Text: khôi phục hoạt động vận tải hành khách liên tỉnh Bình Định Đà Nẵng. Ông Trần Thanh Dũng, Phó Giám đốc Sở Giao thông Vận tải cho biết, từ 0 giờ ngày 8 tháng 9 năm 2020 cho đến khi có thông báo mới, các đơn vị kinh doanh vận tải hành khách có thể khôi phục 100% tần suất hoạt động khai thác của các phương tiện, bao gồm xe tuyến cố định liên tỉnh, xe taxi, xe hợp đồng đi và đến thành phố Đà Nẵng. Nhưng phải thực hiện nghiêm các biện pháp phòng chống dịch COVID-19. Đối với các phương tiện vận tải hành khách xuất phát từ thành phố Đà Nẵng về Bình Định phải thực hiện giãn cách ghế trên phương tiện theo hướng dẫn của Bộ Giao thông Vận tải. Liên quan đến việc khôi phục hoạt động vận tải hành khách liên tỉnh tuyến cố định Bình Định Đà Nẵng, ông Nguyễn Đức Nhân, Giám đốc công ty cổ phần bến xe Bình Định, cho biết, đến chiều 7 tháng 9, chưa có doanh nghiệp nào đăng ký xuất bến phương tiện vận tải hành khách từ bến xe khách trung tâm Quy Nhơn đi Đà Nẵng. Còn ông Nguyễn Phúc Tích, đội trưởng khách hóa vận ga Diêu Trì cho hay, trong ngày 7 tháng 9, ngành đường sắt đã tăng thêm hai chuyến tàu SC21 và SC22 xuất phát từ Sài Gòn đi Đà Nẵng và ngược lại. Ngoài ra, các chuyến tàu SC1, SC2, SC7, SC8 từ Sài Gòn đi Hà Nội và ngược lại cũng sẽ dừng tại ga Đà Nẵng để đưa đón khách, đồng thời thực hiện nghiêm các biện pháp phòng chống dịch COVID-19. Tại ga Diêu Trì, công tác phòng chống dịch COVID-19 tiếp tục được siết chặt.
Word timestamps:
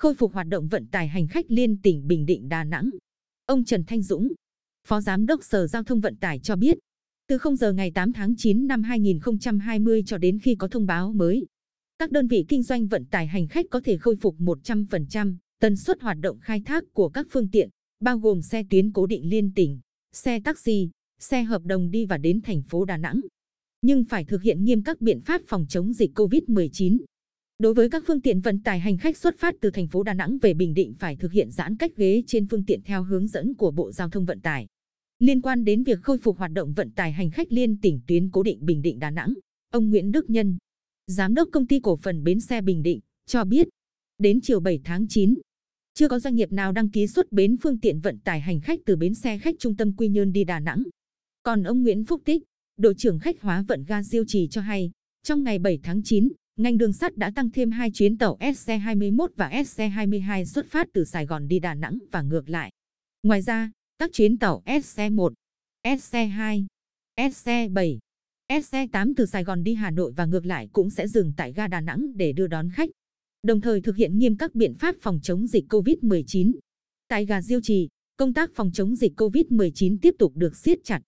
khôi 0.00 0.14
phục 0.14 0.32
hoạt 0.32 0.46
động 0.46 0.68
vận 0.68 0.86
tải 0.86 1.08
hành 1.08 1.26
khách 1.26 1.50
liên 1.50 1.80
tỉnh 1.82 2.06
Bình 2.06 2.26
Định 2.26 2.48
Đà 2.48 2.64
Nẵng. 2.64 2.90
Ông 3.46 3.64
Trần 3.64 3.84
Thanh 3.84 4.02
Dũng, 4.02 4.32
Phó 4.86 5.00
Giám 5.00 5.26
đốc 5.26 5.44
Sở 5.44 5.66
Giao 5.66 5.82
thông 5.82 6.00
Vận 6.00 6.16
tải 6.16 6.38
cho 6.38 6.56
biết, 6.56 6.78
từ 7.28 7.38
0 7.38 7.56
giờ 7.56 7.72
ngày 7.72 7.90
8 7.90 8.12
tháng 8.12 8.34
9 8.36 8.66
năm 8.66 8.82
2020 8.82 10.02
cho 10.06 10.18
đến 10.18 10.38
khi 10.38 10.54
có 10.54 10.68
thông 10.68 10.86
báo 10.86 11.12
mới, 11.12 11.46
các 11.98 12.10
đơn 12.10 12.26
vị 12.26 12.44
kinh 12.48 12.62
doanh 12.62 12.86
vận 12.86 13.04
tải 13.04 13.26
hành 13.26 13.48
khách 13.48 13.66
có 13.70 13.80
thể 13.84 13.98
khôi 13.98 14.16
phục 14.16 14.36
100% 14.38 15.34
tần 15.60 15.76
suất 15.76 16.00
hoạt 16.00 16.16
động 16.20 16.38
khai 16.40 16.62
thác 16.64 16.84
của 16.92 17.08
các 17.08 17.26
phương 17.30 17.50
tiện, 17.50 17.68
bao 18.00 18.18
gồm 18.18 18.42
xe 18.42 18.62
tuyến 18.70 18.92
cố 18.92 19.06
định 19.06 19.30
liên 19.30 19.52
tỉnh, 19.54 19.80
xe 20.12 20.40
taxi, 20.44 20.90
xe 21.18 21.42
hợp 21.42 21.62
đồng 21.64 21.90
đi 21.90 22.06
và 22.06 22.18
đến 22.18 22.40
thành 22.40 22.62
phố 22.62 22.84
Đà 22.84 22.96
Nẵng. 22.96 23.20
Nhưng 23.82 24.04
phải 24.04 24.24
thực 24.24 24.42
hiện 24.42 24.64
nghiêm 24.64 24.82
các 24.82 25.00
biện 25.00 25.20
pháp 25.20 25.42
phòng 25.46 25.66
chống 25.68 25.92
dịch 25.92 26.18
COVID-19. 26.18 26.98
Đối 27.60 27.74
với 27.74 27.90
các 27.90 28.02
phương 28.06 28.20
tiện 28.20 28.40
vận 28.40 28.62
tải 28.62 28.80
hành 28.80 28.98
khách 28.98 29.16
xuất 29.16 29.38
phát 29.38 29.54
từ 29.60 29.70
thành 29.70 29.88
phố 29.88 30.02
Đà 30.02 30.14
Nẵng 30.14 30.38
về 30.38 30.54
Bình 30.54 30.74
Định 30.74 30.94
phải 30.98 31.16
thực 31.16 31.32
hiện 31.32 31.50
giãn 31.50 31.76
cách 31.76 31.96
ghế 31.96 32.22
trên 32.26 32.46
phương 32.46 32.64
tiện 32.64 32.82
theo 32.82 33.04
hướng 33.04 33.26
dẫn 33.26 33.54
của 33.54 33.70
Bộ 33.70 33.92
Giao 33.92 34.08
thông 34.08 34.24
Vận 34.24 34.40
tải. 34.40 34.66
Liên 35.18 35.40
quan 35.40 35.64
đến 35.64 35.82
việc 35.82 35.98
khôi 36.02 36.18
phục 36.18 36.38
hoạt 36.38 36.52
động 36.52 36.72
vận 36.72 36.90
tải 36.90 37.12
hành 37.12 37.30
khách 37.30 37.52
liên 37.52 37.80
tỉnh 37.80 38.00
tuyến 38.06 38.30
cố 38.30 38.42
định 38.42 38.58
Bình 38.60 38.82
Định 38.82 38.98
Đà 38.98 39.10
Nẵng, 39.10 39.34
ông 39.72 39.90
Nguyễn 39.90 40.12
Đức 40.12 40.30
Nhân, 40.30 40.58
Giám 41.06 41.34
đốc 41.34 41.48
công 41.52 41.66
ty 41.66 41.80
cổ 41.80 41.96
phần 41.96 42.22
bến 42.22 42.40
xe 42.40 42.60
Bình 42.60 42.82
Định, 42.82 43.00
cho 43.26 43.44
biết, 43.44 43.68
đến 44.18 44.40
chiều 44.40 44.60
7 44.60 44.80
tháng 44.84 45.08
9, 45.08 45.34
chưa 45.94 46.08
có 46.08 46.18
doanh 46.18 46.34
nghiệp 46.34 46.52
nào 46.52 46.72
đăng 46.72 46.90
ký 46.90 47.06
xuất 47.06 47.32
bến 47.32 47.56
phương 47.62 47.80
tiện 47.80 48.00
vận 48.00 48.18
tải 48.18 48.40
hành 48.40 48.60
khách 48.60 48.80
từ 48.86 48.96
bến 48.96 49.14
xe 49.14 49.38
khách 49.38 49.54
trung 49.58 49.76
tâm 49.76 49.96
Quy 49.96 50.08
Nhơn 50.08 50.32
đi 50.32 50.44
Đà 50.44 50.60
Nẵng. 50.60 50.82
Còn 51.42 51.62
ông 51.62 51.82
Nguyễn 51.82 52.04
Phúc 52.04 52.22
Tích, 52.24 52.42
đội 52.78 52.94
trưởng 52.94 53.18
khách 53.18 53.40
hóa 53.40 53.64
vận 53.68 53.84
ga 53.84 54.02
Diêu 54.02 54.24
Trì 54.26 54.48
cho 54.50 54.60
hay, 54.60 54.90
trong 55.22 55.42
ngày 55.42 55.58
7 55.58 55.78
tháng 55.82 56.02
9, 56.04 56.28
ngành 56.62 56.78
đường 56.78 56.92
sắt 56.92 57.16
đã 57.16 57.30
tăng 57.34 57.50
thêm 57.50 57.70
hai 57.70 57.90
chuyến 57.90 58.18
tàu 58.18 58.36
SC21 58.40 59.28
và 59.36 59.50
SC22 59.50 60.44
xuất 60.44 60.66
phát 60.66 60.88
từ 60.92 61.04
Sài 61.04 61.26
Gòn 61.26 61.48
đi 61.48 61.58
Đà 61.58 61.74
Nẵng 61.74 61.98
và 62.12 62.22
ngược 62.22 62.48
lại. 62.48 62.72
Ngoài 63.22 63.42
ra, 63.42 63.70
các 63.98 64.10
chuyến 64.12 64.38
tàu 64.38 64.62
SC1, 64.66 65.32
SC2, 65.84 66.66
SC7, 67.16 67.98
SC8 68.50 69.12
từ 69.16 69.26
Sài 69.26 69.44
Gòn 69.44 69.62
đi 69.62 69.74
Hà 69.74 69.90
Nội 69.90 70.12
và 70.16 70.26
ngược 70.26 70.46
lại 70.46 70.68
cũng 70.72 70.90
sẽ 70.90 71.08
dừng 71.08 71.32
tại 71.36 71.52
ga 71.52 71.66
Đà 71.66 71.80
Nẵng 71.80 72.16
để 72.16 72.32
đưa 72.32 72.46
đón 72.46 72.70
khách, 72.70 72.90
đồng 73.42 73.60
thời 73.60 73.80
thực 73.80 73.96
hiện 73.96 74.18
nghiêm 74.18 74.36
các 74.36 74.54
biện 74.54 74.74
pháp 74.74 74.94
phòng 75.00 75.20
chống 75.22 75.46
dịch 75.46 75.64
COVID-19. 75.68 76.52
Tại 77.08 77.26
ga 77.26 77.42
Diêu 77.42 77.60
Trì, 77.62 77.88
công 78.16 78.34
tác 78.34 78.50
phòng 78.54 78.70
chống 78.72 78.96
dịch 78.96 79.12
COVID-19 79.16 79.98
tiếp 80.02 80.14
tục 80.18 80.32
được 80.36 80.56
siết 80.56 80.78
chặt. 80.84 81.00